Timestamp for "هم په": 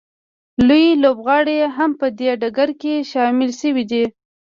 1.77-2.07